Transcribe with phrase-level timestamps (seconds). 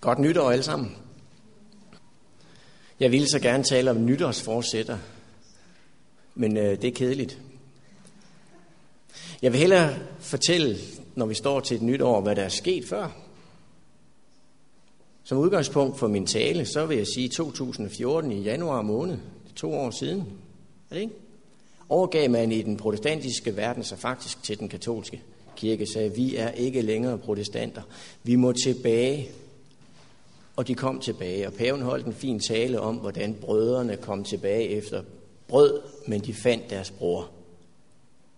[0.00, 0.96] Godt nytår alle sammen.
[3.00, 4.98] Jeg ville så gerne tale om nytårsforsætter,
[6.34, 7.38] men øh, det er kedeligt.
[9.42, 10.76] Jeg vil hellere fortælle,
[11.14, 13.08] når vi står til et nyt år, hvad der er sket før.
[15.24, 19.18] Som udgangspunkt for min tale, så vil jeg sige 2014 i januar måned,
[19.56, 20.20] to år siden.
[20.90, 21.14] Er det ikke?
[21.88, 25.22] Overgav man i den protestantiske verden sig faktisk til den katolske
[25.56, 27.82] kirke, sagde, vi er ikke længere protestanter.
[28.22, 29.30] Vi må tilbage
[30.58, 34.68] og de kom tilbage, og paven holdt en fin tale om, hvordan brødrene kom tilbage
[34.68, 35.02] efter
[35.48, 37.30] brød, men de fandt deres bror.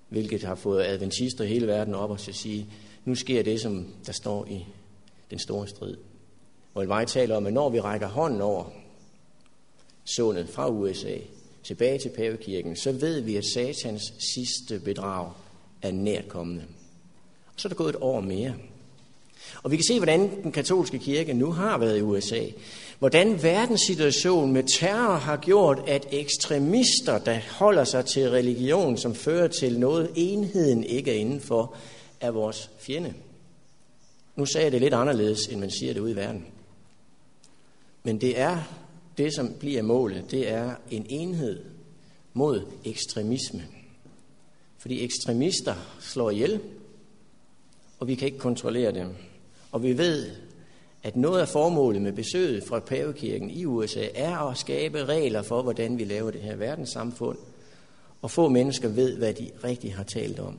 [0.09, 2.67] Hvilket har fået adventister hele verden op og så sige,
[3.05, 4.67] nu sker det, som der står i
[5.31, 5.97] den store strid.
[6.75, 8.65] Og vej taler om, at når vi rækker hånden over
[10.05, 11.17] sundet fra USA
[11.63, 15.33] tilbage til pavekirken, så ved vi, at satans sidste bedrag
[15.83, 16.65] er nærkommende.
[17.47, 18.55] Og så er der gået et år mere.
[19.63, 22.41] Og vi kan se, hvordan den katolske kirke nu har været i USA.
[22.99, 29.49] Hvordan verdenssituationen med terror har gjort, at ekstremister, der holder sig til religion, som fører
[29.49, 31.75] til noget, enheden ikke er indenfor,
[32.21, 33.15] er vores fjende.
[34.37, 36.47] Nu sagde jeg det lidt anderledes, end man siger det ude i verden.
[38.03, 38.59] Men det er
[39.19, 41.61] det, som bliver målet, det er en enhed
[42.33, 43.65] mod ekstremisme.
[44.79, 46.61] Fordi ekstremister slår ihjel,
[47.99, 49.09] og vi kan ikke kontrollere dem.
[49.73, 50.31] Og vi ved,
[51.03, 55.63] at noget af formålet med besøget fra pavekirken i USA er at skabe regler for,
[55.63, 57.39] hvordan vi laver det her verdenssamfund,
[58.23, 60.59] og få mennesker ved, hvad de rigtig har talt om.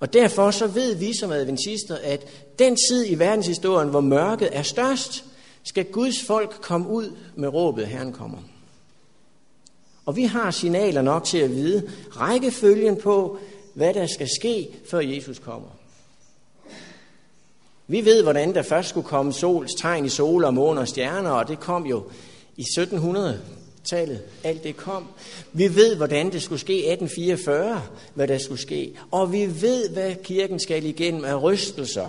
[0.00, 2.26] Og derfor så ved vi som adventister, at
[2.58, 5.24] den tid i verdenshistorien, hvor mørket er størst,
[5.62, 8.38] skal Guds folk komme ud med råbet, Herren kommer.
[10.06, 13.38] Og vi har signaler nok til at vide rækkefølgen på,
[13.74, 15.68] hvad der skal ske, før Jesus kommer.
[17.86, 21.30] Vi ved, hvordan der først skulle komme sols tegn i sol og måne og stjerner,
[21.30, 22.04] og det kom jo
[22.56, 24.20] i 1700-tallet.
[24.44, 25.04] Alt det kom.
[25.52, 27.82] Vi ved, hvordan det skulle ske 1844,
[28.14, 28.94] hvad der skulle ske.
[29.10, 32.08] Og vi ved, hvad kirken skal igennem af rystelser.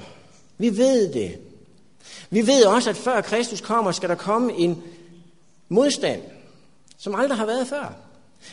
[0.58, 1.38] Vi ved det.
[2.30, 4.84] Vi ved også, at før Kristus kommer, skal der komme en
[5.70, 6.22] modstand,
[6.98, 7.96] som aldrig har været før.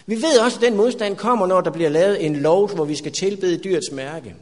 [0.07, 2.97] Vi ved også, at den modstand kommer, når der bliver lavet en lov, hvor vi
[2.97, 4.35] skal tilbede dyrets mærke.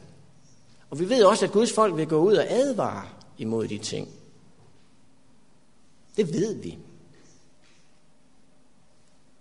[0.91, 3.07] Og vi ved også, at Guds folk vil gå ud og advare
[3.37, 4.09] imod de ting.
[6.17, 6.77] Det ved vi.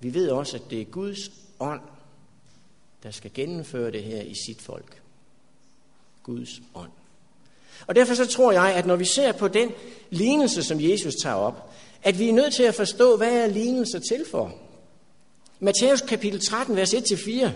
[0.01, 1.19] Vi ved også, at det er Guds
[1.61, 1.81] ånd,
[3.03, 5.03] der skal gennemføre det her i sit folk.
[6.23, 6.91] Guds ånd.
[7.87, 9.71] Og derfor så tror jeg, at når vi ser på den
[10.11, 11.73] lignelse, som Jesus tager op,
[12.03, 14.55] at vi er nødt til at forstå, hvad er lignelser til for.
[15.61, 17.49] Matthæus kapitel 13, vers 1-4,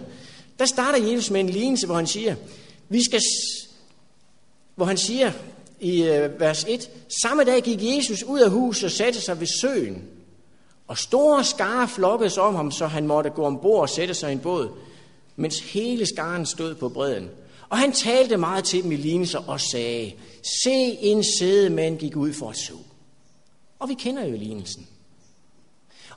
[0.58, 2.36] der starter Jesus med en lignelse, hvor han siger,
[2.88, 3.20] vi skal
[4.74, 5.32] hvor han siger
[5.80, 6.90] i øh, vers 1,
[7.22, 10.02] samme dag gik Jesus ud af huset og satte sig ved søen,
[10.88, 14.32] og store skare flokkedes om ham, så han måtte gå ombord og sætte sig i
[14.32, 14.68] en båd,
[15.36, 17.30] mens hele skaren stod på bredden.
[17.68, 20.12] Og han talte meget til dem i lignelser og sagde,
[20.64, 22.72] se en sædemand gik ud for at så.
[23.78, 24.86] Og vi kender jo lignelsen.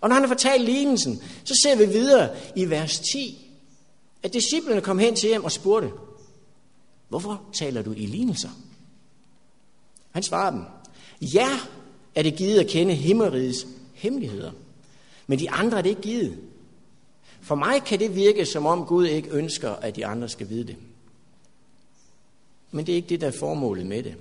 [0.01, 3.51] Og når han har fortalt lignelsen, så ser vi videre i vers 10,
[4.24, 5.89] at disciplene kom hen til ham og spurgte,
[7.09, 8.50] Hvorfor taler du i lignelser?
[10.12, 10.63] Han svarer dem,
[11.22, 11.50] ja,
[12.16, 14.51] er det givet at kende himmerigets hemmeligheder,
[15.28, 16.38] men de andre er det ikke givet.
[17.41, 20.68] For mig kan det virke, som om Gud ikke ønsker, at de andre skal vide
[20.68, 20.75] det.
[22.72, 24.16] Men det er ikke det, der er formålet med det.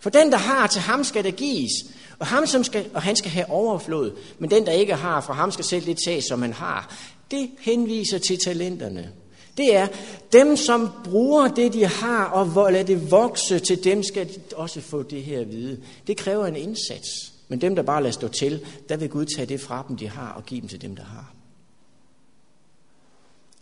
[0.00, 1.70] For den, der har, til ham skal der gives,
[2.18, 4.16] og, ham, som skal, og han skal have overflod.
[4.38, 6.96] Men den, der ikke har, fra ham skal selv det tage, som han har.
[7.30, 9.12] Det henviser til talenterne.
[9.60, 9.86] Det er
[10.32, 14.80] dem, som bruger det, de har, og lader det vokse, til dem skal de også
[14.80, 15.80] få det her at vide.
[16.06, 17.32] Det kræver en indsats.
[17.48, 20.08] Men dem, der bare lader stå til, der vil Gud tage det fra dem, de
[20.08, 21.34] har, og give dem til dem, der har.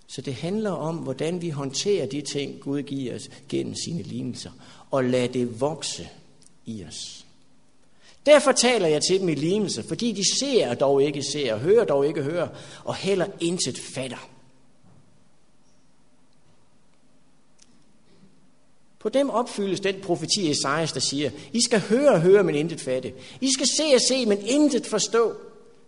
[0.07, 4.51] Så det handler om, hvordan vi håndterer de ting, Gud giver os gennem sine lignelser,
[4.91, 6.09] og lad det vokse
[6.67, 7.27] i os.
[8.27, 11.85] Derfor taler jeg til dem i lignelser, fordi de ser og dog ikke ser, hører
[11.85, 12.49] dog ikke hører,
[12.85, 14.38] og heller intet fatter.
[19.01, 22.81] På dem opfyldes den profeti Esajas, der siger, I skal høre og høre, men intet
[22.81, 23.13] fatte.
[23.41, 25.33] I skal se og se, men intet forstå.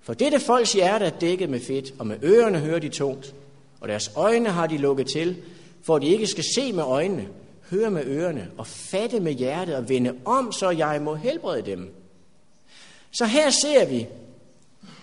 [0.02, 3.34] For dette folks hjerte er dækket med fedt, og med ørerne hører de tungt.
[3.80, 5.36] Og deres øjne har de lukket til,
[5.82, 7.28] for de ikke skal se med øjnene,
[7.70, 11.94] høre med ørerne og fatte med hjertet og vende om, så jeg må helbrede dem.
[13.10, 14.06] Så her ser vi,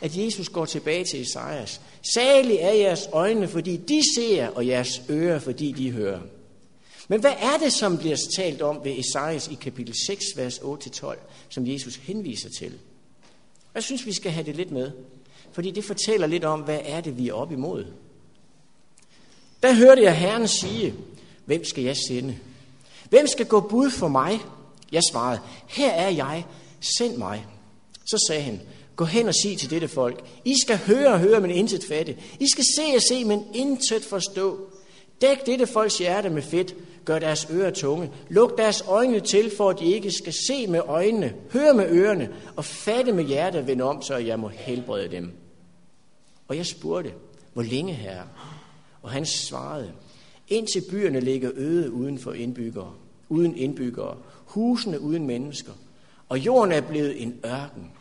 [0.01, 1.81] at Jesus går tilbage til Esajas.
[2.13, 6.19] Salig er jeres øjne, fordi de ser, og jeres ører, fordi de hører.
[7.07, 11.17] Men hvad er det, som bliver talt om ved Esajas i kapitel 6, vers 8-12,
[11.49, 12.73] som Jesus henviser til?
[13.75, 14.91] Jeg synes, vi skal have det lidt med,
[15.51, 17.85] fordi det fortæller lidt om, hvad er det, vi er op imod.
[19.63, 20.93] Der hørte jeg Herren sige,
[21.45, 22.37] hvem skal jeg sende?
[23.09, 24.39] Hvem skal gå bud for mig?
[24.91, 26.45] Jeg svarede, her er jeg,
[26.97, 27.45] send mig.
[28.05, 28.61] Så sagde han,
[28.95, 32.17] gå hen og sig til dette folk, I skal høre og høre, men intet fatte.
[32.39, 34.59] I skal se og se, men intet forstå.
[35.21, 36.75] Dæk dette folks hjerte med fedt,
[37.07, 38.11] gør deres ører tunge.
[38.29, 42.33] Luk deres øjne til, for at de ikke skal se med øjnene, høre med ørerne
[42.55, 45.31] og fatte med hjertet og vende om, så jeg må helbrede dem.
[46.47, 47.13] Og jeg spurgte,
[47.53, 48.27] hvor længe herre?
[49.01, 49.93] Og han svarede,
[50.47, 52.93] indtil byerne ligger øde uden for indbyggere,
[53.29, 55.73] uden indbyggere, husene uden mennesker,
[56.29, 57.91] og jorden er blevet en ørken.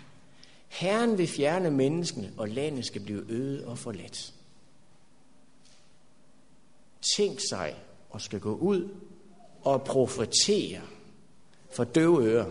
[0.68, 4.32] Herren vil fjerne menneskene, og landet skal blive øde og forladt.
[7.16, 7.74] Tænk sig
[8.16, 8.88] og skal gå ud
[9.62, 10.80] og profetere
[11.70, 12.46] for døve ører.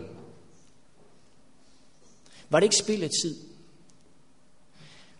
[2.50, 3.36] Var det ikke spild af tid?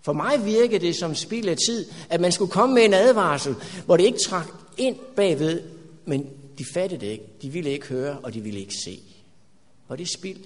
[0.02, 3.54] For mig virkede det som spild af tid, at man skulle komme med en advarsel,
[3.86, 4.46] hvor det ikke trak
[4.76, 5.62] ind bagved,
[6.04, 7.24] men de fattede det ikke.
[7.42, 9.00] De ville ikke høre, og de ville ikke se.
[9.88, 10.44] Var det spild?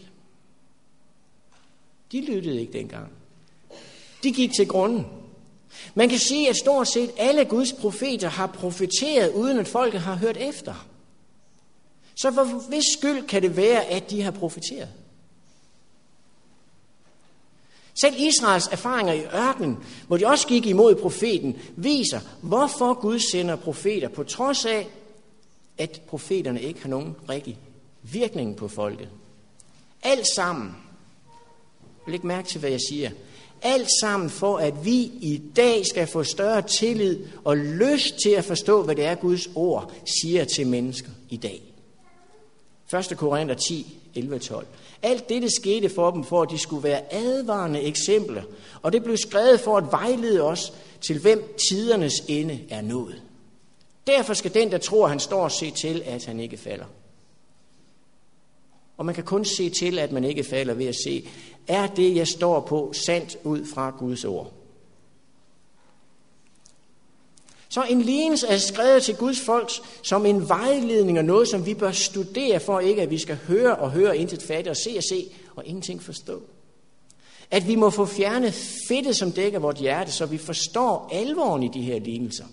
[2.13, 3.13] De lyttede ikke dengang.
[4.23, 5.07] De gik til grunden.
[5.95, 10.15] Man kan sige, at stort set alle Guds profeter har profeteret, uden at folket har
[10.15, 10.87] hørt efter.
[12.15, 14.89] Så for hvis skyld kan det være, at de har profeteret?
[18.01, 23.57] Selv Israels erfaringer i ørkenen, hvor de også gik imod profeten, viser, hvorfor Gud sender
[23.57, 24.89] profeter, på trods af,
[25.79, 27.59] at profeterne ikke har nogen rigtig
[28.03, 29.09] virkning på folket.
[30.03, 30.77] Alt sammen,
[32.07, 33.11] læg mærke til, hvad jeg siger,
[33.63, 38.45] alt sammen for, at vi i dag skal få større tillid og lyst til at
[38.45, 41.63] forstå, hvad det er, Guds ord siger til mennesker i dag.
[43.11, 43.17] 1.
[43.17, 44.65] Korinther 10, 11-12.
[45.03, 48.43] Alt dette skete for dem, for at de skulle være advarende eksempler,
[48.83, 53.23] og det blev skrevet for at vejlede os til, hvem tidernes ende er nået.
[54.07, 56.85] Derfor skal den, der tror, han står, se til, at han ikke falder.
[59.01, 61.29] Og man kan kun se til, at man ikke falder ved at se,
[61.69, 64.53] er det, jeg står på, sandt ud fra Guds ord.
[67.69, 69.71] Så en lignelse er skrevet til Guds folk
[70.03, 73.77] som en vejledning og noget, som vi bør studere for ikke, at vi skal høre
[73.77, 76.43] og høre intet fatte og se og se og ingenting forstå.
[77.51, 78.55] At vi må få fjernet
[78.89, 82.47] fedtet, som dækker vort hjerte, så vi forstår alvoren i de her lignelser.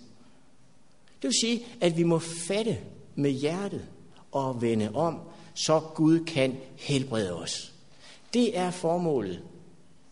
[1.22, 2.78] Det vil sige, at vi må fatte
[3.16, 3.86] med hjertet
[4.32, 5.20] og vende om,
[5.57, 7.74] så Gud kan helbrede os.
[8.33, 9.42] Det er formålet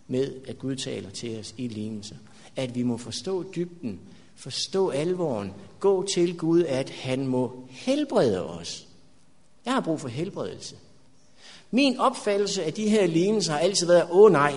[0.07, 2.15] med, at Gud taler til os i lignelser.
[2.55, 3.99] At vi må forstå dybden
[4.35, 8.87] forstå alvoren, gå til Gud, at han må helbrede os.
[9.65, 10.75] Jeg har brug for helbredelse.
[11.71, 14.53] Min opfattelse af de her lignelser har altid været, åh nej,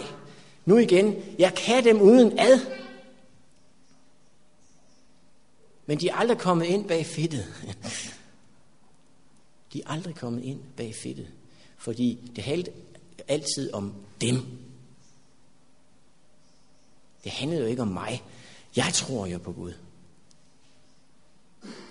[0.65, 2.61] nu igen, jeg kan dem uden ad.
[5.87, 7.47] Men de er aldrig kommet ind bag fedtet.
[9.73, 11.29] De er aldrig kommet ind bag fedtet,
[11.79, 12.73] fordi det handler
[13.29, 14.43] altid om dem.
[17.25, 18.23] Det handlede jo ikke om mig.
[18.77, 19.73] Jeg tror jo på Gud.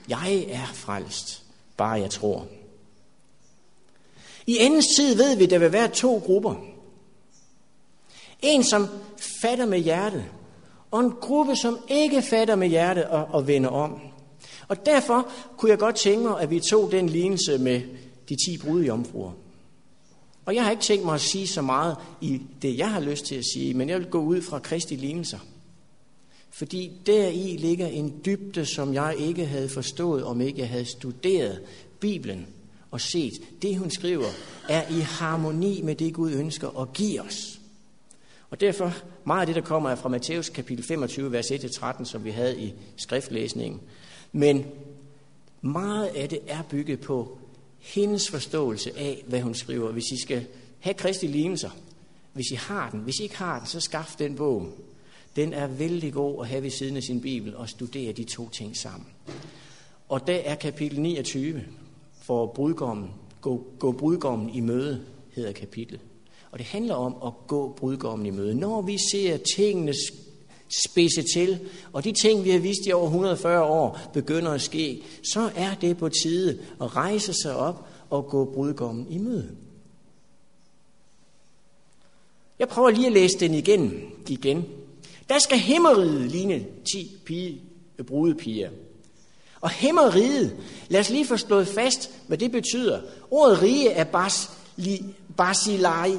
[0.09, 1.43] Jeg er frelst,
[1.77, 2.47] bare jeg tror.
[4.47, 6.55] I endens tid ved vi, at der vil være to grupper.
[8.41, 8.87] En, som
[9.41, 10.25] fatter med hjertet,
[10.91, 14.01] og en gruppe, som ikke fatter med hjertet og, og vender om.
[14.67, 17.81] Og derfor kunne jeg godt tænke mig, at vi tog den lignelse med
[18.29, 19.31] de ti brudjomfruer.
[20.45, 23.25] Og jeg har ikke tænkt mig at sige så meget i det, jeg har lyst
[23.25, 25.39] til at sige, men jeg vil gå ud fra Kristi lignelser.
[26.49, 31.61] Fordi deri ligger en dybde, som jeg ikke havde forstået, om ikke jeg havde studeret
[31.99, 32.47] Bibelen
[32.91, 33.33] og set.
[33.61, 34.27] Det, hun skriver,
[34.69, 37.59] er i harmoni med det, Gud ønsker at give os.
[38.49, 38.93] Og derfor,
[39.25, 42.61] meget af det, der kommer, er fra Matthæus kapitel 25, vers 1-13, som vi havde
[42.61, 43.81] i skriftlæsningen.
[44.31, 44.65] Men
[45.61, 47.37] meget af det er bygget på
[47.79, 49.91] hendes forståelse af, hvad hun skriver.
[49.91, 50.45] Hvis I skal
[50.79, 51.69] have kristi lignelser,
[52.33, 54.67] hvis I har den, hvis I ikke har den, så skaff den bog.
[55.35, 58.49] Den er vældig god at have ved siden af sin bibel og studere de to
[58.49, 59.07] ting sammen.
[60.09, 61.63] Og der er kapitel 29
[62.21, 63.09] for brudgommen.
[63.41, 65.05] Gå, gå brudgommen i møde,
[65.35, 65.99] hedder kapitlet.
[66.51, 68.55] Og det handler om at gå brudgommen i møde.
[68.55, 69.93] Når vi ser tingene
[70.69, 71.59] spidse til,
[71.93, 75.73] og de ting, vi har vist i over 140 år, begynder at ske, så er
[75.81, 79.49] det på tide at rejse sig op og gå brudgommen i møde.
[82.59, 84.65] Jeg prøver lige at læse den igen, igen
[85.29, 87.61] der skal himmeriget ligne ti pige,
[87.99, 88.69] øh, brudepiger.
[89.61, 90.57] Og himmeriget,
[90.89, 93.01] lad os lige få slået fast, hvad det betyder.
[93.31, 95.05] Ordet rige er bas, li,
[95.37, 96.17] basilai,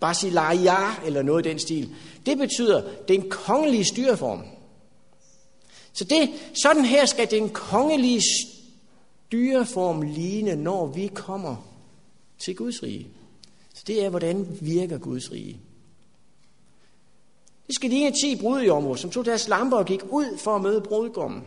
[0.00, 1.88] basilaia, eller noget i den stil.
[2.26, 4.42] Det betyder den kongelige styreform.
[5.92, 6.30] Så det,
[6.62, 8.22] sådan her skal den kongelige
[9.26, 11.56] styreform ligne, når vi kommer
[12.38, 13.08] til Guds rige.
[13.74, 15.60] Så det er, hvordan virker Guds rige.
[17.66, 20.80] Det skal ligne ti brudjommer, som tog deres lamper og gik ud for at møde
[20.80, 21.42] brudgommen.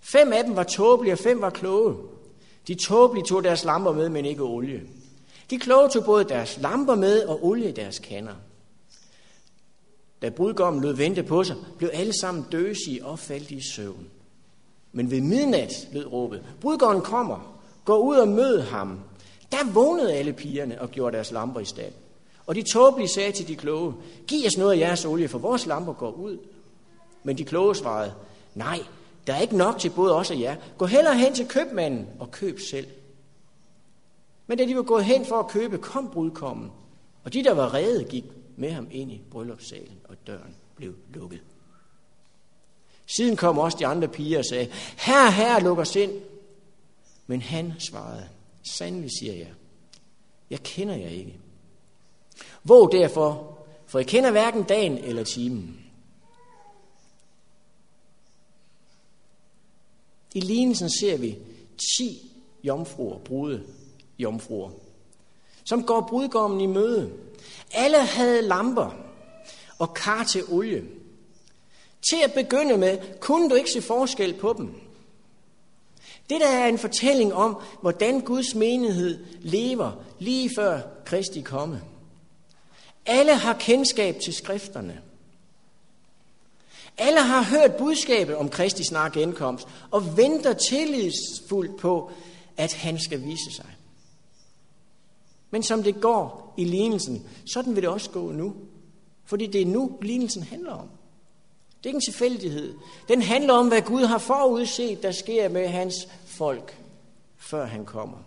[0.00, 1.96] Fem af dem var tåbelige, og fem var kloge.
[2.68, 4.82] De tåbelige tog deres lamper med, men ikke olie.
[5.50, 8.34] De kloge tog både deres lamper med og olie i deres kander.
[10.24, 14.06] Da brudgommen lød vente på sig, blev alle sammen døsige og faldt i søvn.
[14.92, 19.00] Men ved midnat lød råbet, brudgommen kommer, gå ud og mød ham.
[19.52, 21.92] Der vågnede alle pigerne og gjorde deres lamper i stand.
[22.46, 23.94] Og de tåbelige sagde til de kloge,
[24.26, 26.38] giv os noget af jeres olie, for vores lamper går ud.
[27.22, 28.12] Men de kloge svarede,
[28.54, 28.80] nej,
[29.26, 30.56] der er ikke nok til både os og jer.
[30.78, 32.86] Gå hellere hen til købmanden og køb selv.
[34.46, 36.70] Men da de var gået hen for at købe, kom brudkommen.
[37.24, 38.24] Og de, der var redde, gik
[38.56, 41.40] med ham ind i bryllupssalen, og døren blev lukket.
[43.06, 46.12] Siden kom også de andre piger og sagde, her, her, luk os ind.
[47.26, 48.28] Men han svarede,
[48.62, 49.52] sandelig siger jeg,
[50.50, 51.38] jeg kender jer ikke.
[52.64, 55.80] Våg derfor, for jeg kender hverken dagen eller timen.
[60.34, 61.38] I lignelsen ser vi
[61.98, 62.32] 10
[62.64, 63.66] jomfruer, brude
[64.18, 64.70] jomfruer,
[65.64, 67.12] som går brudgommen i møde.
[67.72, 68.94] Alle havde lamper
[69.78, 70.84] og kar til olie.
[72.10, 74.74] Til at begynde med, kunne du ikke se forskel på dem.
[76.30, 81.82] Det der er en fortælling om, hvordan Guds menighed lever lige før Kristi komme.
[83.06, 85.00] Alle har kendskab til skrifterne.
[86.98, 92.10] Alle har hørt budskabet om Kristi snart genkomst og venter tillidsfuldt på,
[92.56, 93.73] at han skal vise sig.
[95.54, 98.54] Men som det går i lignelsen, sådan vil det også gå nu.
[99.24, 100.88] Fordi det er nu, lignelsen handler om.
[101.78, 102.74] Det er ikke en tilfældighed.
[103.08, 105.94] Den handler om, hvad Gud har forudset, der sker med hans
[106.26, 106.78] folk,
[107.36, 108.18] før han kommer.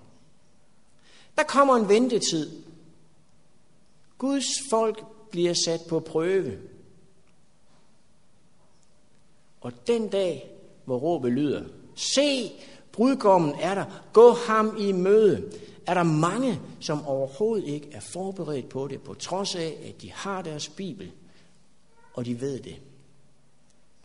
[1.37, 2.63] Der kommer en ventetid.
[4.17, 6.57] Guds folk bliver sat på prøve.
[9.61, 10.51] Og den dag,
[10.85, 11.63] hvor råbet lyder,
[11.95, 12.51] se,
[12.91, 15.51] brudgommen er der, gå ham i møde,
[15.87, 20.11] er der mange, som overhovedet ikke er forberedt på det, på trods af, at de
[20.11, 21.11] har deres bibel,
[22.13, 22.75] og de ved det.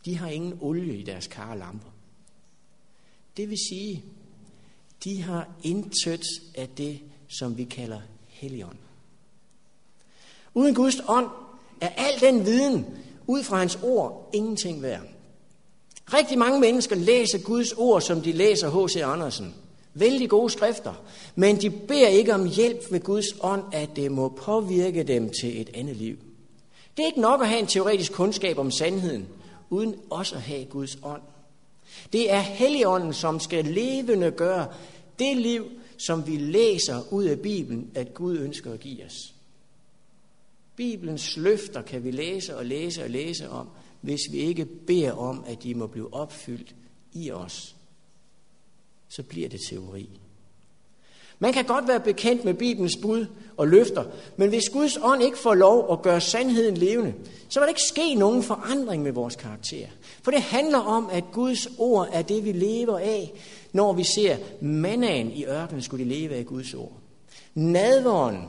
[0.04, 1.88] De har ingen olie i deres karlamper.
[3.36, 4.04] Det vil sige,
[5.04, 6.24] de har intet
[6.54, 8.78] af det, som vi kalder helion.
[10.54, 11.28] Uden Guds ånd
[11.80, 12.86] er al den viden
[13.26, 15.02] ud fra hans ord ingenting værd.
[16.12, 18.96] Rigtig mange mennesker læser Guds ord, som de læser H.C.
[18.96, 19.54] Andersen.
[19.94, 20.94] Vældig gode skrifter.
[21.34, 25.60] Men de beder ikke om hjælp ved Guds ånd, at det må påvirke dem til
[25.60, 26.16] et andet liv.
[26.96, 29.28] Det er ikke nok at have en teoretisk kundskab om sandheden,
[29.70, 31.22] uden også at have Guds ånd.
[32.12, 34.66] Det er Helligånden, som skal levende gøre
[35.18, 39.34] det liv, som vi læser ud af Bibelen, at Gud ønsker at give os.
[40.76, 43.68] Bibelens løfter kan vi læse og læse og læse om,
[44.00, 46.74] hvis vi ikke beder om, at de må blive opfyldt
[47.12, 47.76] i os.
[49.12, 50.08] Så bliver det teori.
[51.38, 53.26] Man kan godt være bekendt med Bibelens bud
[53.56, 54.04] og løfter,
[54.36, 57.14] men hvis Guds ånd ikke får lov at gøre sandheden levende,
[57.48, 59.86] så vil der ikke ske nogen forandring med vores karakter.
[60.22, 63.32] For det handler om, at Guds ord er det, vi lever af,
[63.72, 66.92] når vi ser mannaen i ørkenen, skulle de leve af Guds ord.
[67.54, 68.44] Nadvåren,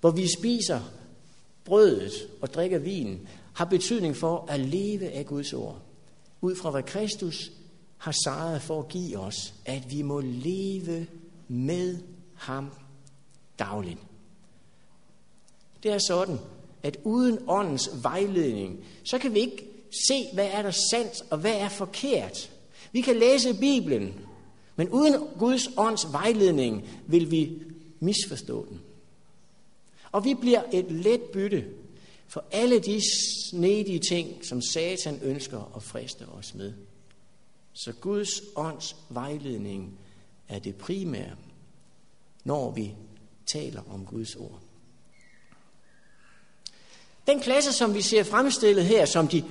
[0.00, 0.80] hvor vi spiser
[1.64, 5.78] brødet og drikker vinen, har betydning for at leve af Guds ord.
[6.40, 7.50] Ud fra hvad Kristus
[8.04, 11.06] har sejret for at give os, at vi må leve
[11.48, 11.98] med
[12.34, 12.70] ham
[13.58, 13.98] dagligt.
[15.82, 16.38] Det er sådan,
[16.82, 19.68] at uden åndens vejledning, så kan vi ikke
[20.08, 22.50] se, hvad er der sandt og hvad er forkert.
[22.92, 24.20] Vi kan læse Bibelen,
[24.76, 27.62] men uden Guds ånds vejledning vil vi
[28.00, 28.80] misforstå den.
[30.12, 31.64] Og vi bliver et let bytte
[32.28, 33.00] for alle de
[33.50, 36.72] snedige ting, som Satan ønsker at friste os med.
[37.74, 39.98] Så Guds ånds vejledning
[40.48, 41.36] er det primære,
[42.44, 42.94] når vi
[43.46, 44.60] taler om Guds ord.
[47.26, 49.44] Den klasse, som vi ser fremstillet her som de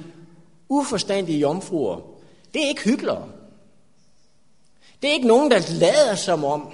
[0.70, 2.01] uforstandige jomfruer,
[2.53, 3.30] det er ikke hyggelere.
[5.01, 6.74] Det er ikke nogen, der lader som om.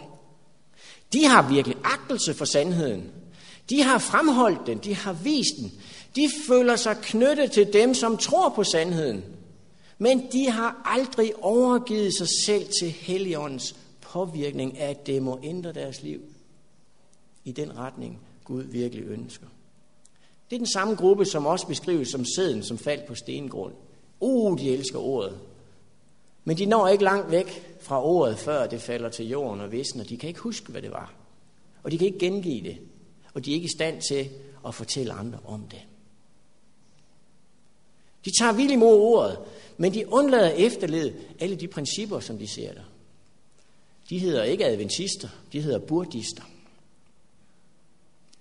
[1.14, 3.12] De har virkelig agtelse for sandheden.
[3.70, 5.72] De har fremholdt den, de har vist den.
[6.16, 9.24] De føler sig knyttet til dem, som tror på sandheden.
[10.02, 15.74] Men de har aldrig overgivet sig selv til Helligåndens påvirkning af, at det må ændre
[15.74, 16.22] deres liv
[17.46, 19.48] i den retning, Gud virkelig ønsker.
[20.50, 23.74] Det er den samme gruppe, som også beskrives som sæden, som faldt på stengrund.
[24.20, 25.40] Uh, de elsker ordet.
[26.44, 30.04] Men de når ikke langt væk fra ordet, før det falder til jorden og visner.
[30.04, 31.14] De kan ikke huske, hvad det var.
[31.84, 32.78] Og de kan ikke gengive det.
[33.34, 34.30] Og de er ikke i stand til
[34.68, 35.82] at fortælle andre om det.
[38.26, 39.38] De tager vildt imod ordet,
[39.80, 42.84] men de undlader at efterlede alle de principper, som de ser der.
[44.10, 46.44] De hedder ikke adventister, de hedder burdister.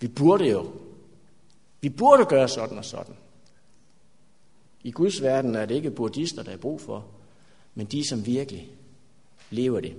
[0.01, 0.73] Vi burde jo.
[1.81, 3.15] Vi burde gøre sådan og sådan.
[4.85, 7.07] I Guds verden er det ikke burdister, der er brug for,
[7.75, 8.69] men de, som virkelig
[9.51, 9.95] lever det.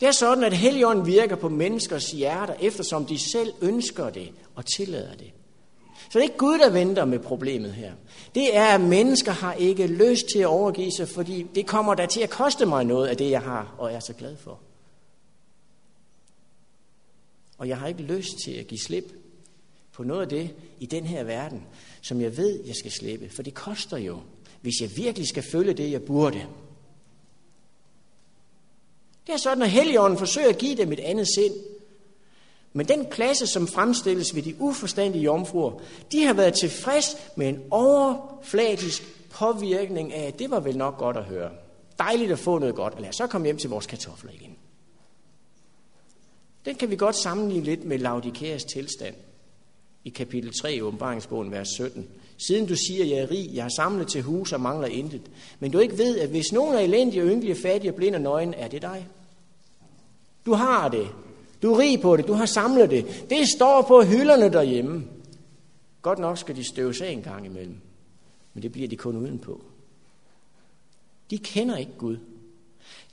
[0.00, 4.66] Det er sådan, at Helligånden virker på menneskers hjerter, eftersom de selv ønsker det og
[4.76, 5.32] tillader det.
[6.08, 7.92] Så det er ikke Gud, der venter med problemet her.
[8.34, 12.06] Det er, at mennesker har ikke lyst til at overgive sig, fordi det kommer der
[12.06, 14.58] til at koste mig noget af det, jeg har og er så glad for.
[17.58, 19.12] Og jeg har ikke lyst til at give slip
[19.92, 21.62] på noget af det i den her verden,
[22.02, 23.30] som jeg ved, jeg skal slippe.
[23.30, 24.20] For det koster jo,
[24.60, 26.46] hvis jeg virkelig skal følge det, jeg burde.
[29.26, 31.54] Det er sådan, at Helligånden forsøger at give dem et andet sind.
[32.72, 35.80] Men den klasse, som fremstilles ved de uforstandige jomfruer,
[36.12, 41.16] de har været tilfreds med en overfladisk påvirkning af, at det var vel nok godt
[41.16, 41.50] at høre.
[41.98, 44.56] Dejligt at få noget godt, og lad os så komme hjem til vores kartofler igen.
[46.64, 49.14] Den kan vi godt sammenligne lidt med Laudikeas tilstand
[50.04, 52.08] i kapitel 3 i åbenbaringsbogen, vers 17.
[52.46, 55.70] Siden du siger, jeg er rig, jeg har samlet til hus og mangler intet, men
[55.70, 58.68] du ikke ved, at hvis nogen er elendige, og fattige, fattig blind og nøgen, er
[58.68, 59.08] det dig.
[60.46, 61.08] Du har det.
[61.62, 62.26] Du er rig på det.
[62.26, 63.26] Du har samlet det.
[63.30, 65.04] Det står på hylderne derhjemme.
[66.02, 67.76] Godt nok skal de støves af en gang imellem,
[68.54, 69.60] men det bliver de kun udenpå.
[71.30, 72.16] De kender ikke Gud.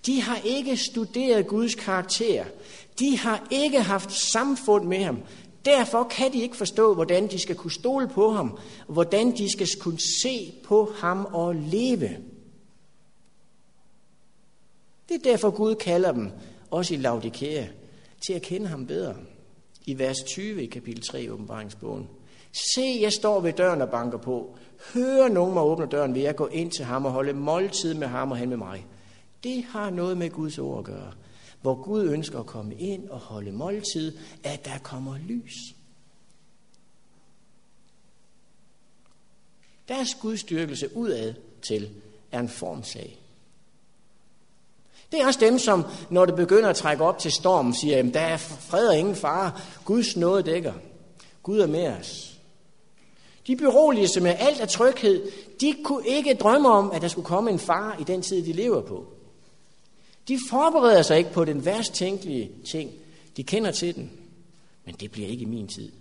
[0.06, 2.46] De har ikke studeret Guds karakter.
[3.00, 5.20] De har ikke haft samfund med ham.
[5.66, 9.52] Derfor kan de ikke forstå, hvordan de skal kunne stole på ham, og hvordan de
[9.52, 12.10] skal kunne se på ham og leve.
[15.10, 16.32] Det er derfor Gud kalder dem,
[16.72, 17.66] også i Laudikea,
[18.28, 19.16] til at kende ham bedre.
[19.86, 22.08] I vers 20 i kapitel 3 i åbenbaringsbogen.
[22.76, 24.58] Se, jeg står ved døren og banker på.
[24.94, 28.08] Hør nogen mig åbne døren, vil jeg gå ind til ham og holde måltid med
[28.08, 28.86] ham og han med mig.
[29.44, 31.14] Det har noget med Guds ord at gøre
[31.62, 35.54] hvor Gud ønsker at komme ind og holde måltid, at der kommer lys.
[39.88, 41.90] Deres gudstyrkelse udad til
[42.32, 43.20] er en formsag.
[45.12, 48.14] Det er også dem, som når det begynder at trække op til storm, siger, at
[48.14, 49.52] der er fred og ingen fare.
[49.86, 50.74] Guds nåde dækker.
[51.44, 52.34] Gud er med os.
[53.48, 55.32] De beroliger sig med alt af tryghed.
[55.62, 58.54] De kunne ikke drømme om, at der skulle komme en far i den tid, de
[58.54, 59.06] lever på.
[60.28, 62.92] De forbereder sig ikke på den værst tænkelige ting.
[63.38, 64.12] De kender til den,
[64.86, 65.92] men det bliver ikke i min tid.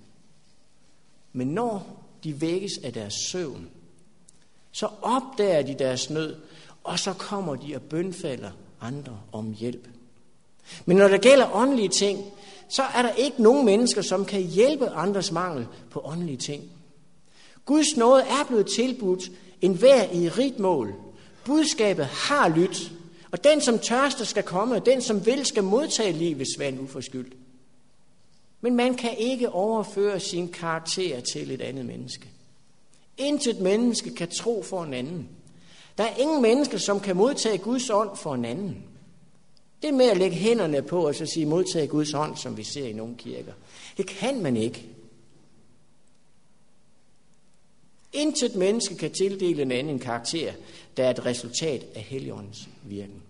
[1.32, 3.70] Men når de vækkes af deres søvn,
[4.72, 6.36] så opdager de deres nød,
[6.84, 9.88] og så kommer de og bønfalder andre om hjælp.
[10.86, 12.24] Men når det gælder åndelige ting,
[12.68, 16.62] så er der ikke nogen mennesker, som kan hjælpe andres mangel på åndelige ting.
[17.64, 20.94] Guds nåde er blevet tilbudt en hver i rigt mål.
[21.44, 22.92] Budskabet har lyttet,
[23.30, 27.36] og den, som tørster, skal komme, og den, som vil, skal modtage livets vand uforskyldt.
[28.60, 32.28] Men man kan ikke overføre sin karakter til et andet menneske.
[33.18, 35.28] Intet menneske kan tro for en anden.
[35.98, 38.84] Der er ingen menneske, som kan modtage Guds ånd for en anden.
[39.82, 42.86] Det med at lægge hænderne på og så sige modtage Guds ånd, som vi ser
[42.86, 43.52] i nogle kirker,
[43.96, 44.86] det kan man ikke.
[48.12, 50.52] Intet menneske kan tildele en anden karakter,
[50.96, 53.22] der er et resultat af Helligåndens virken.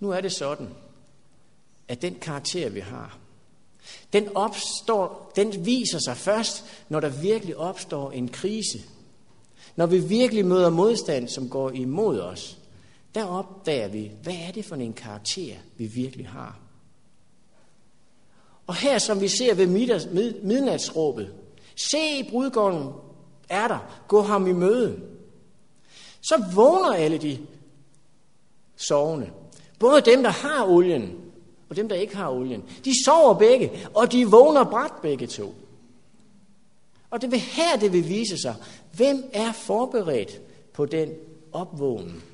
[0.00, 0.68] Nu er det sådan,
[1.88, 3.18] at den karakter, vi har,
[4.12, 8.78] den, opstår, den viser sig først, når der virkelig opstår en krise.
[9.76, 12.58] Når vi virkelig møder modstand, som går imod os,
[13.14, 16.58] der opdager vi, hvad er det for en karakter, vi virkelig har.
[18.66, 19.66] Og her, som vi ser ved
[20.42, 21.34] midnatsråbet,
[21.90, 22.92] se brudgården
[23.48, 25.00] er der, gå ham i møde.
[26.20, 27.38] Så vågner alle de
[28.76, 29.30] sovende.
[29.78, 31.27] Både dem, der har olien,
[31.68, 32.64] og dem, der ikke har olien.
[32.84, 35.54] De sover begge, og de vågner bræt begge to.
[37.10, 38.54] Og det vil her, det vil vise sig,
[38.96, 40.40] hvem er forberedt
[40.72, 41.14] på den
[41.52, 42.24] opvågning.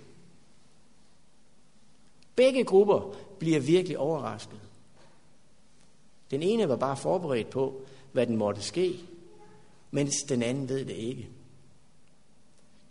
[2.37, 4.61] Begge grupper bliver virkelig overrasket.
[6.31, 9.01] Den ene var bare forberedt på, hvad den måtte ske,
[9.91, 11.29] mens den anden ved det ikke.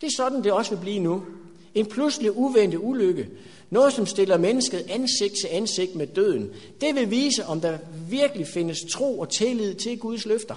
[0.00, 1.26] Det er sådan, det også vil blive nu.
[1.74, 3.30] En pludselig uventet ulykke.
[3.74, 6.54] Noget, som stiller mennesket ansigt til ansigt med døden.
[6.80, 10.56] Det vil vise, om der virkelig findes tro og tillid til Guds løfter.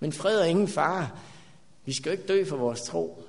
[0.00, 1.10] Men fred er ingen fare.
[1.84, 3.22] Vi skal jo ikke dø for vores tro.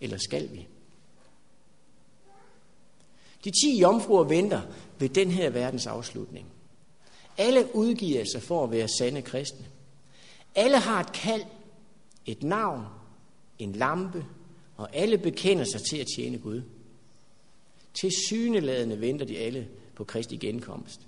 [0.00, 0.68] Eller skal vi?
[3.44, 4.60] De ti jomfruer venter
[4.98, 6.46] ved den her verdens afslutning.
[7.38, 9.66] Alle udgiver sig for at være sande kristne.
[10.54, 11.44] Alle har et kald,
[12.26, 12.84] et navn,
[13.62, 14.26] en lampe,
[14.76, 16.62] og alle bekender sig til at tjene Gud.
[17.94, 21.00] Til syneladende venter de alle på Kristi genkomst,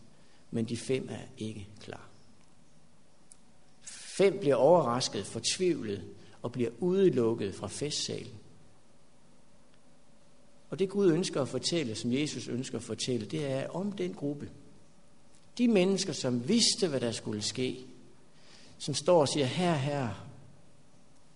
[0.50, 2.08] men de fem er ikke klar.
[4.16, 6.04] Fem bliver overrasket, fortvivlet
[6.42, 8.32] og bliver udelukket fra festsalen.
[10.70, 14.14] Og det Gud ønsker at fortælle, som Jesus ønsker at fortælle, det er om den
[14.14, 14.50] gruppe.
[15.58, 17.86] De mennesker, som vidste, hvad der skulle ske,
[18.78, 20.28] som står og siger, her, her,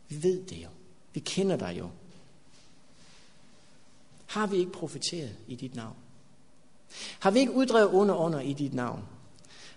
[0.08, 0.68] vi ved det jo.
[1.18, 1.88] Vi kender dig jo.
[4.26, 5.96] Har vi ikke profeteret i dit navn?
[7.20, 9.02] Har vi ikke uddrevet under under i dit navn?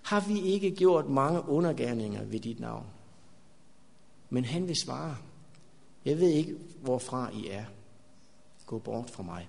[0.02, 2.86] Har vi ikke gjort mange undergærninger ved dit navn?
[4.30, 5.18] Men han vil svare,
[6.06, 7.66] jeg ved ikke, hvorfra I er.
[8.66, 9.48] Gå bort fra mig.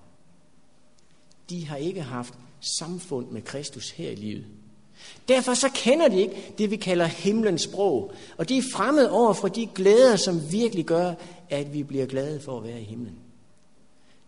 [1.51, 2.35] De har ikke haft
[2.79, 4.47] samfund med Kristus her i livet.
[5.29, 8.13] Derfor så kender de ikke det, vi kalder himlens sprog.
[8.37, 11.15] Og de er fremmed over for de glæder, som virkelig gør,
[11.53, 13.19] at vi bliver glade for at være i himlen.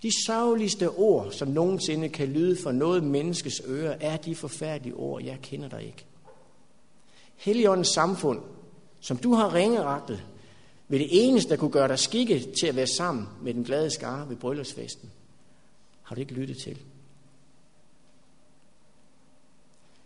[0.03, 5.23] De sørgeligste ord, som nogensinde kan lyde for noget menneskes øre, er de forfærdelige ord,
[5.23, 6.07] jeg kender dig ikke.
[7.37, 8.41] Helligåndens samfund,
[9.01, 10.23] som du har ringeragtet,
[10.89, 13.91] vil det eneste, der kunne gøre dig skikke til at være sammen med den glade
[13.91, 15.11] skare ved bryllupsfesten,
[16.03, 16.79] har du ikke lyttet til.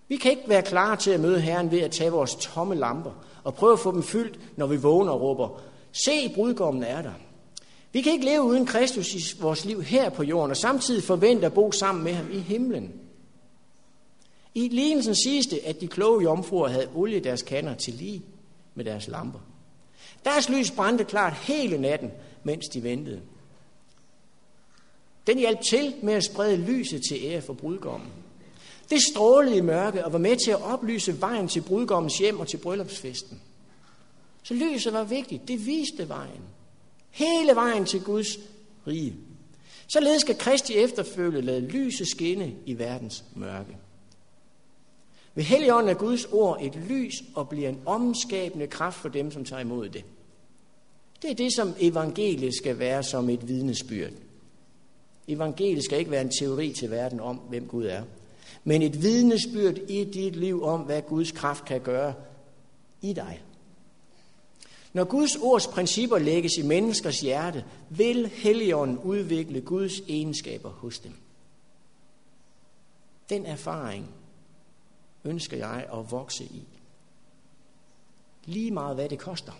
[0.08, 3.12] Vi kan ikke være klar til at møde Herren ved at tage vores tomme lamper
[3.44, 5.60] og prøve at få dem fyldt, når vi vågner og råber,
[5.92, 7.12] se, brudgommen er der.
[7.92, 11.46] Vi kan ikke leve uden Kristus i vores liv her på jorden, og samtidig forvente
[11.46, 12.92] at bo sammen med ham i himlen.
[14.54, 18.22] I lignelsen siges det, at de kloge jomfruer havde olie deres kander til lige
[18.74, 19.38] med deres lamper.
[20.24, 22.10] Deres lys brændte klart hele natten,
[22.44, 23.20] mens de ventede.
[25.26, 28.08] Den hjalp til med at sprede lyset til ære for brudgommen.
[28.90, 32.48] Det strålede i mørke og var med til at oplyse vejen til brudgommens hjem og
[32.48, 33.40] til bryllupsfesten.
[34.42, 35.48] Så lyset var vigtigt.
[35.48, 36.42] Det viste vejen.
[37.10, 38.38] Hele vejen til Guds
[38.86, 39.14] rige.
[39.86, 43.76] Således skal Kristi efterfølge lade lyset skinne i verdens mørke.
[45.34, 49.44] Ved Helligånden er Guds ord et lys og bliver en omskabende kraft for dem, som
[49.44, 50.04] tager imod det.
[51.22, 54.12] Det er det, som evangeliet skal være som et vidnesbyrd.
[55.28, 58.02] Evangeliet skal ikke være en teori til verden om, hvem Gud er
[58.64, 62.14] men et vidnesbyrd i dit liv om, hvad Guds kraft kan gøre
[63.02, 63.40] i dig.
[64.92, 71.12] Når Guds ords principper lægges i menneskers hjerte, vil Helligånden udvikle Guds egenskaber hos dem.
[73.28, 74.14] Den erfaring
[75.24, 76.62] ønsker jeg at vokse i.
[78.44, 79.52] Lige meget hvad det koster.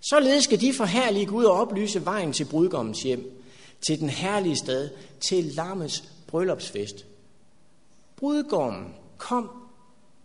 [0.00, 3.42] Således skal de forhærlige Gud og oplyse vejen til brudgommens hjem,
[3.86, 4.90] til den herlige sted,
[5.20, 7.06] til lammets bryllupsfest.
[8.16, 9.50] Brudgommen kom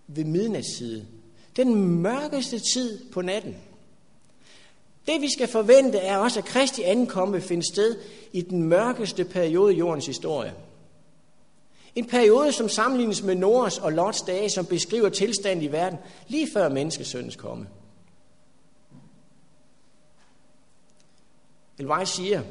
[0.08, 1.06] ved midnatstid.
[1.56, 3.56] Den mørkeste tid på natten.
[5.08, 7.96] Det vi skal forvente er også, at Kristi ankomme finder sted
[8.34, 10.54] i den mørkeste periode i jordens historie.
[11.96, 16.48] En periode, som sammenlignes med Noras og Lots dage, som beskriver tilstanden i verden lige
[16.54, 17.68] før menneskesøndens komme.
[21.80, 22.42] Elvej siger,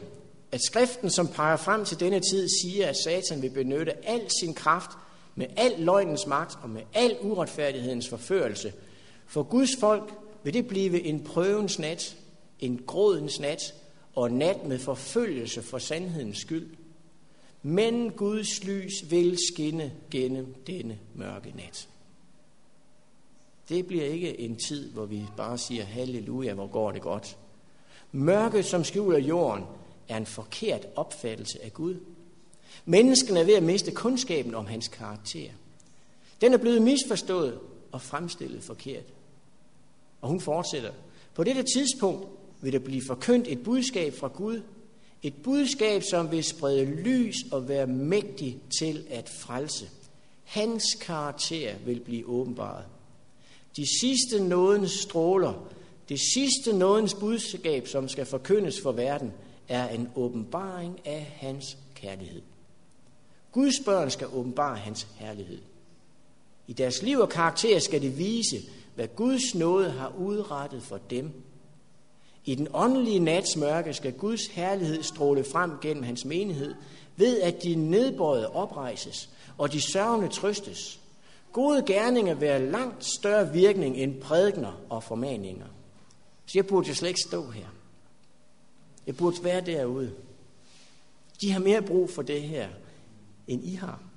[0.53, 4.55] at skriften, som peger frem til denne tid, siger, at Satan vil benytte al sin
[4.55, 4.91] kraft
[5.35, 8.73] med al løgnens magt og med al uretfærdighedens forførelse.
[9.31, 12.17] For Guds folk vil det blive en prøvens nat,
[12.61, 13.75] en grådens nat
[14.15, 16.71] og en nat med forfølgelse for sandhedens skyld.
[17.63, 21.89] Men Guds lys vil skinne gennem denne mørke nat.
[23.69, 27.39] Det bliver ikke en tid, hvor vi bare siger, halleluja, hvor går det godt.
[28.13, 29.65] Mørket, som skjuler jorden,
[30.09, 31.97] er en forkert opfattelse af Gud.
[32.85, 35.51] Mennesken er ved at miste kundskaben om hans karakter.
[36.41, 37.61] Den er blevet misforstået
[37.93, 39.05] og fremstillet forkert.
[40.21, 40.91] Og hun fortsætter.
[41.35, 42.27] På dette tidspunkt
[42.61, 44.63] vil der blive forkyndt et budskab fra Gud.
[45.23, 49.89] Et budskab, som vil sprede lys og være mægtig til at frelse.
[50.45, 52.85] Hans karakter vil blive åbenbaret.
[53.77, 55.69] De sidste nådens stråler,
[56.09, 59.33] det sidste nådens budskab, som skal forkyndes for verden,
[59.69, 62.43] er en åbenbaring af hans kærlighed.
[63.53, 65.59] Guds børn skal åbenbare hans herlighed.
[66.67, 68.57] I deres liv og karakter skal det vise,
[68.95, 71.33] hvad Guds nåde har udrettet for dem.
[72.45, 76.75] I den åndelige nats mørke skal Guds herlighed stråle frem gennem hans menighed,
[77.17, 81.01] ved at de nedbøjede oprejses, og de sørgende trøstes.
[81.53, 85.67] Gode gerninger vil have langt større virkning end prædikner og formaninger.
[86.47, 87.67] Så jeg burde jo slet ikke stå her.
[89.07, 90.13] Jeg burde være derude.
[91.41, 92.69] De har mere brug for det her,
[93.47, 94.10] end I har.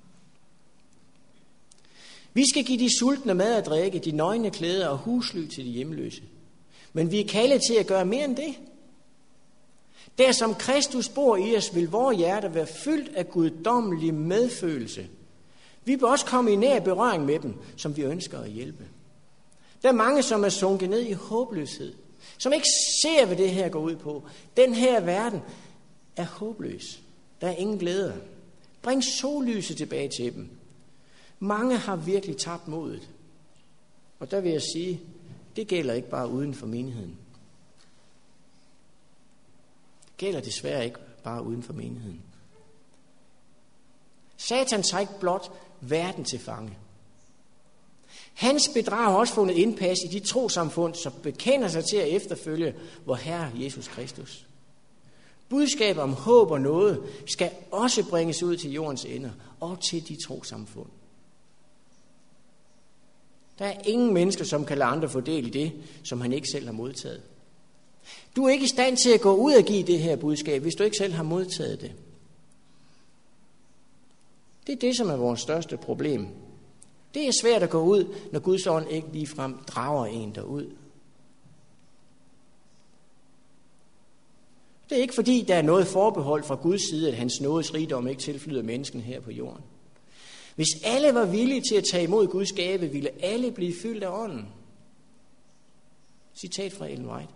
[2.33, 5.69] Vi skal give de sultne mad at drikke, de nøgne klæder og husly til de
[5.69, 6.21] hjemløse.
[6.93, 8.55] Men vi er kaldet til at gøre mere end det.
[10.17, 15.07] Der som Kristus bor i os, vil vores hjerte være fyldt af guddommelig medfølelse.
[15.85, 18.83] Vi bør også komme i nær berøring med dem, som vi ønsker at hjælpe.
[19.81, 21.93] Der er mange, som er sunket ned i håbløshed,
[22.37, 22.67] som ikke
[23.01, 24.23] ser, hvad det her går ud på.
[24.57, 25.41] Den her verden
[26.15, 27.01] er håbløs.
[27.41, 28.13] Der er ingen glæde.
[28.81, 30.49] Bring sollyset tilbage til dem.
[31.43, 33.09] Mange har virkelig tabt modet.
[34.19, 35.01] Og der vil jeg sige,
[35.55, 37.17] det gælder ikke bare uden for menigheden.
[40.05, 42.21] Det gælder desværre ikke bare uden for menigheden.
[44.37, 45.51] Satan tager ikke blot
[45.81, 46.77] verden til fange.
[48.33, 52.75] Hans bedrag har også fundet indpas i de trosamfund, som bekender sig til at efterfølge
[53.05, 54.45] vor Herre Jesus Kristus.
[55.49, 60.17] Budskabet om håb og noget skal også bringes ud til jordens ender og til de
[60.27, 60.89] trosamfund.
[63.59, 65.71] Der er ingen mennesker, som kan lade andre få del i det,
[66.03, 67.21] som han ikke selv har modtaget.
[68.35, 70.75] Du er ikke i stand til at gå ud og give det her budskab, hvis
[70.75, 71.91] du ikke selv har modtaget det.
[74.67, 76.27] Det er det, som er vores største problem.
[77.13, 80.69] Det er svært at gå ud, når Guds ånd ikke ligefrem drager en derud.
[84.89, 88.07] Det er ikke fordi, der er noget forbehold fra Guds side, at hans nådes rigdom
[88.07, 89.63] ikke tilflyder mennesken her på jorden.
[90.55, 94.23] Hvis alle var villige til at tage imod Guds gave, ville alle blive fyldt af
[94.23, 94.47] ånden.
[96.35, 97.31] Citat fra Ellen White.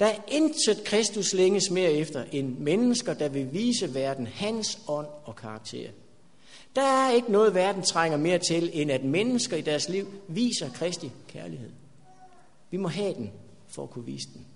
[0.00, 5.06] Der er intet Kristus længes mere efter end mennesker, der vil vise verden hans ånd
[5.24, 5.90] og karakter.
[6.76, 10.70] Der er ikke noget, verden trænger mere til, end at mennesker i deres liv viser
[10.70, 11.70] Kristi kærlighed.
[12.70, 13.32] Vi må have den
[13.68, 14.46] for at kunne vise den.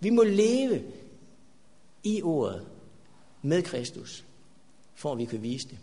[0.00, 0.82] Vi må leve
[2.04, 2.66] i ordet
[3.42, 4.24] med Kristus,
[4.94, 5.78] for at vi kan vise det.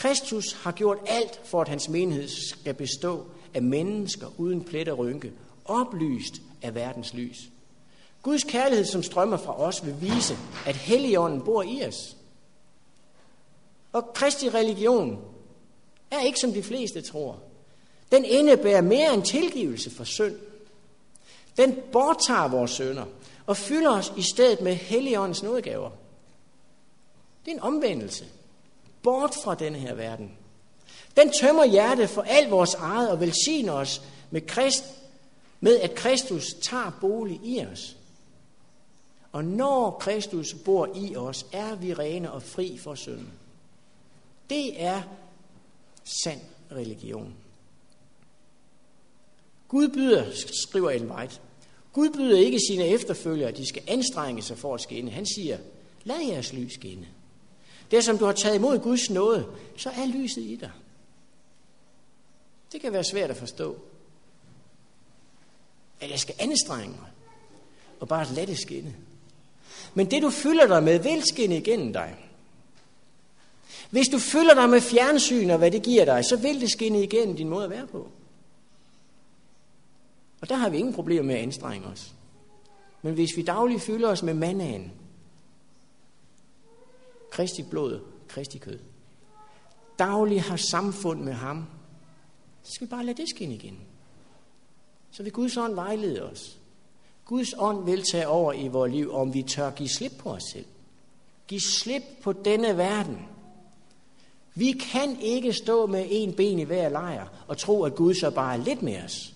[0.00, 4.98] Kristus har gjort alt for, at hans menighed skal bestå af mennesker uden plet og
[4.98, 5.32] rynke,
[5.64, 7.38] oplyst af verdens lys.
[8.22, 10.36] Guds kærlighed, som strømmer fra os, vil vise,
[10.66, 12.16] at Helligånden bor i os.
[13.92, 15.24] Og Kristi religion
[16.10, 17.38] er ikke som de fleste tror.
[18.12, 20.36] Den indebærer mere end tilgivelse for synd.
[21.56, 23.04] Den borttager vores sønder
[23.46, 25.90] og fylder os i stedet med Helligåndens nådegaver.
[27.44, 28.24] Det er en omvendelse
[29.02, 30.30] bort fra denne her verden.
[31.16, 34.84] Den tømmer hjertet for alt vores eget og velsigner os med, Krist,
[35.60, 37.96] med at Kristus tager bolig i os.
[39.32, 43.26] Og når Kristus bor i os, er vi rene og fri for synd.
[44.50, 45.02] Det er
[46.24, 46.40] sand
[46.72, 47.34] religion.
[49.68, 50.24] Gud byder,
[50.64, 51.40] skriver Ellen White,
[51.92, 55.10] Gud byder ikke sine efterfølgere, at de skal anstrenge sig for at skinne.
[55.10, 55.58] Han siger,
[56.04, 57.06] lad jeres lys skinne.
[57.90, 60.70] Det som du har taget imod Guds nåde, så er lyset i dig.
[62.72, 63.76] Det kan være svært at forstå.
[66.00, 67.10] At jeg skal anstrenge mig
[68.00, 68.94] og bare lade det skinne.
[69.94, 72.16] Men det du fylder dig med, vil skinne igennem dig.
[73.90, 77.02] Hvis du fylder dig med fjernsyn og hvad det giver dig, så vil det skinne
[77.02, 78.08] igennem din måde at være på.
[80.40, 82.14] Og der har vi ingen problemer med at anstrenge os.
[83.02, 84.92] Men hvis vi dagligt fylder os med mandagen,
[87.30, 88.78] Kristi blod, Kristi kød.
[89.98, 91.66] Daglig har samfund med ham.
[92.62, 93.78] Så skal vi bare lade det skinne igen.
[95.10, 96.58] Så vil Guds ånd vejlede os.
[97.24, 100.42] Guds ånd vil tage over i vores liv, om vi tør give slip på os
[100.52, 100.66] selv.
[101.48, 103.18] Giv slip på denne verden.
[104.54, 108.30] Vi kan ikke stå med en ben i hver lejr og tro, at Gud så
[108.30, 109.34] bare er lidt med os.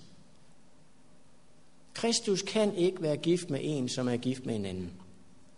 [1.95, 4.93] Kristus kan ikke være gift med en, som er gift med en anden.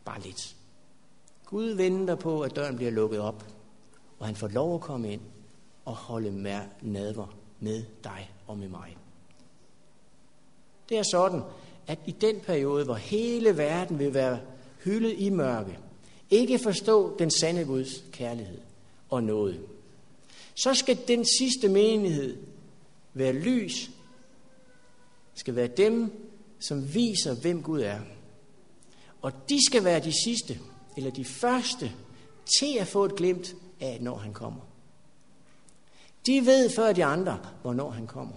[0.04, 0.55] Bare lidt.
[1.46, 3.44] Gud venter på, at døren bliver lukket op,
[4.18, 5.20] og han får lov at komme ind
[5.84, 8.96] og holde mær nadver med dig og med mig.
[10.88, 11.42] Det er sådan,
[11.86, 14.40] at i den periode, hvor hele verden vil være
[14.84, 15.78] hyldet i mørke,
[16.30, 18.60] ikke forstå den sande Guds kærlighed
[19.10, 19.60] og nåde,
[20.54, 22.36] så skal den sidste menighed
[23.14, 23.90] være lys,
[25.34, 26.12] skal være dem,
[26.58, 28.00] som viser, hvem Gud er.
[29.22, 30.58] Og de skal være de sidste,
[30.96, 31.92] eller de første
[32.58, 34.60] til at få et glimt af, når han kommer.
[36.26, 38.34] De ved før de andre, hvornår han kommer.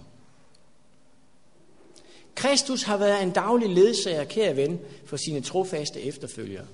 [2.34, 6.66] Kristus har været en daglig ledsager, kære ven, for sine trofaste efterfølgere.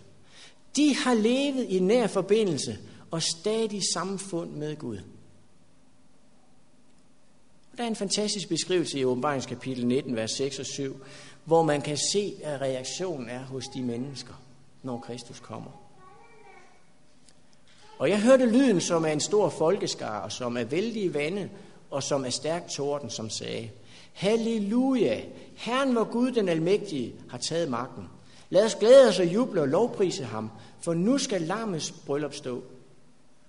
[0.77, 2.79] De har levet i nær forbindelse
[3.11, 4.99] og stadig samfund med Gud.
[7.77, 10.97] Der er en fantastisk beskrivelse i åbenbaringskapitel 19, vers 6 og 7,
[11.45, 14.35] hvor man kan se, at reaktionen er hos de mennesker,
[14.87, 15.71] når Kristus kommer.
[17.99, 21.49] Og jeg hørte lyden, som er en stor folkeskar, som er vældig vande,
[21.91, 23.71] og som er stærk torden, som sagde,
[24.13, 25.21] Halleluja!
[25.55, 28.09] Herren, hvor Gud den almægtige, har taget magten.
[28.51, 32.63] Lad os glæde os og juble og lovprise ham, for nu skal lammets bryllup stå.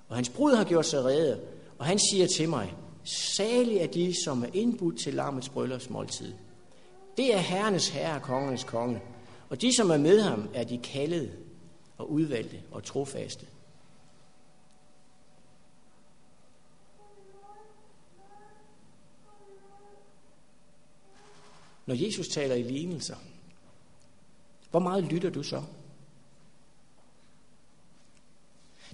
[0.10, 1.40] Og hans brud har gjort sig rede,
[1.78, 2.74] og han siger til mig,
[3.04, 6.34] salig er de, som er indbudt til lammets bryllupsmåltid.
[7.18, 9.02] Det er herrenes herre og kongernes konge,
[9.50, 11.32] og de, som er med ham, er de kaldede
[11.98, 13.46] og udvalgte og trofaste.
[21.86, 23.16] Når Jesus taler i lignelser,
[24.72, 25.64] hvor meget lytter du så?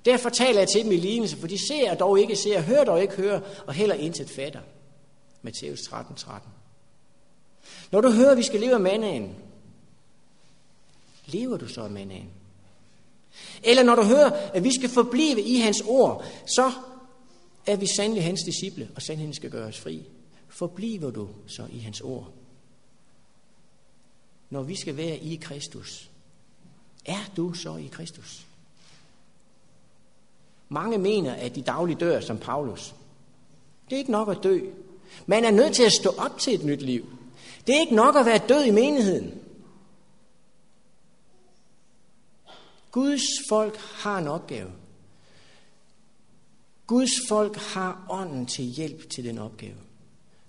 [0.05, 3.01] Derfor taler jeg til dem i lignelse, for de ser dog ikke ser, hører dog
[3.01, 4.61] ikke hører, og heller intet fatter.
[5.41, 6.49] Matthæus 13, 13.
[7.91, 9.35] Når du hører, at vi skal leve af mandagen,
[11.25, 12.29] lever du så af mandagen?
[13.63, 16.71] Eller når du hører, at vi skal forblive i hans ord, så
[17.67, 20.03] er vi sandelig hans disciple, og sandheden skal gøre os fri.
[20.47, 22.31] Forbliver du så i hans ord?
[24.49, 26.09] Når vi skal være i Kristus,
[27.05, 28.45] er du så i Kristus?
[30.69, 32.95] Mange mener, at de dagligt dør som Paulus.
[33.89, 34.59] Det er ikke nok at dø.
[35.25, 37.05] Man er nødt til at stå op til et nyt liv.
[37.67, 39.42] Det er ikke nok at være død i menigheden.
[42.93, 44.71] Guds folk har en opgave.
[46.87, 49.77] Guds folk har ånden til hjælp til den opgave.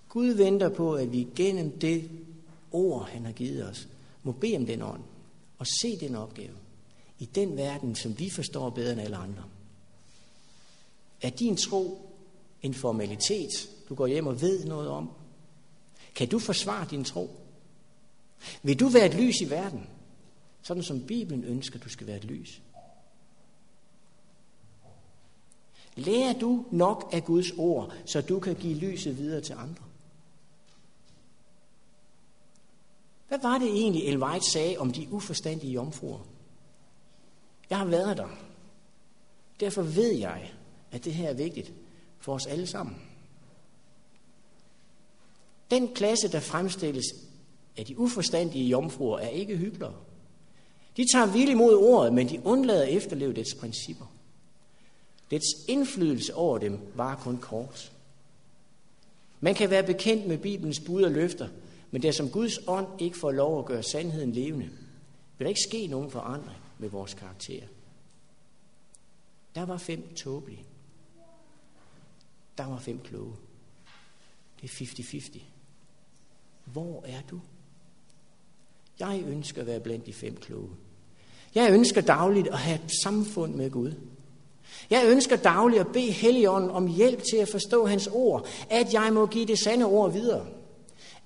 [0.09, 2.11] Gud venter på, at vi gennem det
[2.73, 3.89] ord, han har givet os,
[4.23, 5.03] må bede om den ånd
[5.59, 6.55] og se den opgave
[7.19, 9.45] i den verden, som vi forstår bedre end alle andre.
[11.23, 12.11] Er din tro
[12.63, 15.11] en formalitet, du går hjem og ved noget om?
[16.15, 17.31] Kan du forsvare din tro?
[18.63, 19.87] Vil du være et lys i verden,
[20.65, 22.63] sådan som Bibelen ønsker, du skal være et lys?
[25.97, 29.85] Lærer du nok af Guds ord, så du kan give lyset videre til andre?
[33.29, 36.27] Hvad var det egentlig, El White sagde om de uforstandige jomfruer?
[37.71, 38.29] Jeg har været der.
[39.61, 40.53] Derfor ved jeg,
[40.91, 41.73] at det her er vigtigt
[42.19, 42.97] for os alle sammen.
[45.71, 47.05] Den klasse, der fremstilles
[47.77, 49.95] af de uforstandige jomfruer, er ikke hyklere.
[50.97, 54.07] De tager vildt imod ordet, men de undlader at efterleve dets principper.
[55.31, 57.93] Dets indflydelse over dem var kun kort.
[59.41, 61.49] Man kan være bekendt med Bibelens bud og løfter,
[61.91, 64.71] men der som Guds ånd ikke får lov at gøre sandheden levende,
[65.39, 67.63] vil der ikke ske nogen forandring med vores karakter.
[69.55, 70.65] Der var fem tåbelige.
[72.59, 73.37] Der var fem kloge.
[74.61, 75.41] Det er 50-50.
[76.65, 77.41] Hvor er du?
[78.99, 80.71] Jeg ønsker at være blandt de fem kloge.
[81.55, 83.93] Jeg ønsker dagligt at have et samfund med Gud.
[84.91, 89.11] Jeg ønsker dagligt at bede Helligånden om hjælp til at forstå hans ord, at jeg
[89.13, 90.47] må give det sande ord videre.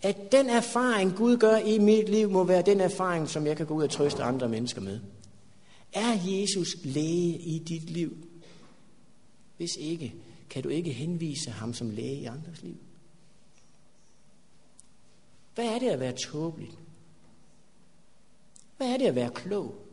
[0.03, 3.67] At den erfaring, Gud gør i mit liv, må være den erfaring, som jeg kan
[3.67, 5.01] gå ud og trøste andre mennesker med.
[5.93, 8.17] Er Jesus læge i dit liv?
[9.57, 10.15] Hvis ikke,
[10.51, 12.77] kan du ikke henvise ham som læge i andres liv.
[15.55, 16.71] Hvad er det at være tåbelig?
[18.77, 19.88] Hvad er det at være klog?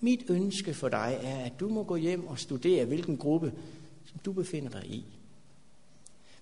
[0.00, 3.52] Mit ønske for dig er, at du må gå hjem og studere, hvilken gruppe
[4.04, 5.04] som du befinder dig i.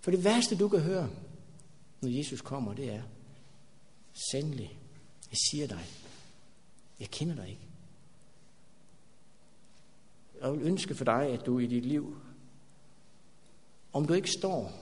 [0.00, 1.10] For det værste, du kan høre,
[2.00, 3.02] når Jesus kommer, det er,
[4.32, 4.78] sandelig,
[5.30, 5.84] jeg siger dig,
[7.00, 7.66] jeg kender dig ikke.
[10.42, 12.16] Jeg vil ønske for dig, at du i dit liv,
[13.92, 14.72] om du ikke står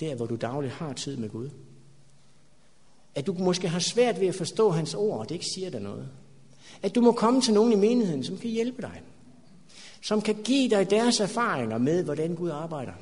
[0.00, 1.50] der, hvor du dagligt har tid med Gud,
[3.14, 5.80] at du måske har svært ved at forstå hans ord, og det ikke siger dig
[5.80, 6.10] noget.
[6.82, 9.02] At du må komme til nogen i menigheden, som kan hjælpe dig.
[10.02, 12.92] Som kan give dig deres erfaringer med, hvordan Gud arbejder.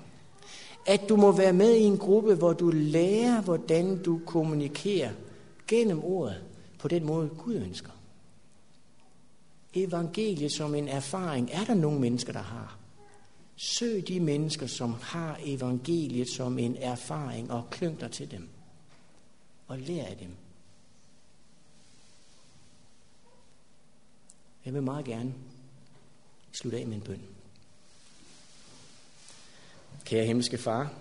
[0.87, 5.11] At du må være med i en gruppe, hvor du lærer, hvordan du kommunikerer
[5.69, 6.43] gennem ordet
[6.79, 7.91] på den måde, Gud ønsker.
[9.75, 12.79] Evangeliet som en erfaring er der nogle mennesker, der har.
[13.57, 18.49] Søg de mennesker, som har evangeliet som en erfaring, og klyng dig til dem.
[19.67, 20.31] Og lær af dem.
[24.69, 25.35] Jeg vil meget gerne
[26.53, 27.23] slutte af med en bøn.
[30.05, 30.93] Kære himmelske far,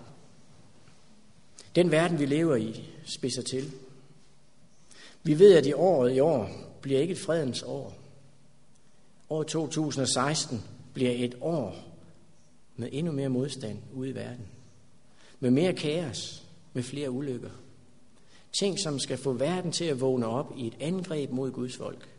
[1.74, 3.72] den verden, vi lever i, spidser til.
[5.22, 6.50] Vi ved, at i året i år
[6.80, 7.96] bliver ikke et fredens år.
[9.30, 10.64] År 2016
[10.94, 11.76] bliver et år
[12.76, 14.48] med endnu mere modstand ude i verden.
[15.40, 17.50] Med mere kaos, med flere ulykker.
[18.60, 22.17] Ting, som skal få verden til at vågne op i et angreb mod Guds folk.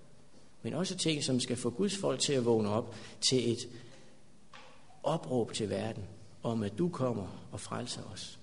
[0.62, 2.96] Men også ting, som skal få Guds folk til at vågne op
[3.30, 3.60] til et
[5.04, 6.04] opråb til verden
[6.44, 8.40] om, at du kommer og frelser os.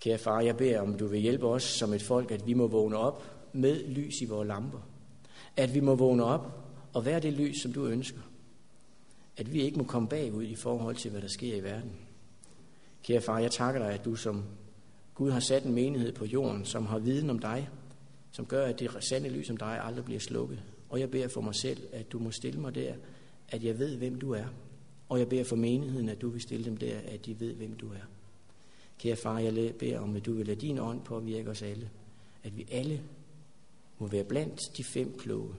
[0.00, 2.66] Kære far, jeg beder om, du vil hjælpe os som et folk, at vi må
[2.66, 4.88] vågne op med lys i vores lamper.
[5.56, 8.20] At vi må vågne op og være det lys, som du ønsker.
[9.36, 11.92] At vi ikke må komme bagud i forhold til, hvad der sker i verden.
[13.02, 14.44] Kære far, jeg takker dig, at du som
[15.14, 17.68] Gud har sat en menighed på jorden, som har viden om dig,
[18.30, 20.62] som gør, at det sande lys om dig aldrig bliver slukket.
[20.94, 22.94] Og jeg beder for mig selv, at du må stille mig der,
[23.48, 24.44] at jeg ved, hvem du er.
[25.08, 27.76] Og jeg beder for menigheden, at du vil stille dem der, at de ved, hvem
[27.76, 28.06] du er.
[28.98, 31.90] Kære far, jeg beder om, at du vil lade din ånd påvirke os alle.
[32.44, 33.02] At vi alle
[33.98, 35.54] må være blandt de fem kloge.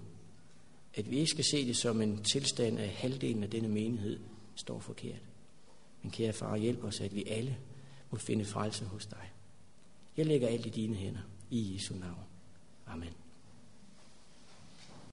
[0.93, 4.19] At vi ikke skal se det som en tilstand af halvdelen af denne menighed
[4.55, 5.21] står forkert.
[6.01, 7.57] Men kære far, hjælp os, at vi alle
[8.11, 9.31] må finde frelse hos dig.
[10.17, 11.21] Jeg lægger alt i dine hænder.
[11.49, 12.25] I Jesu navn.
[12.87, 13.24] Amen.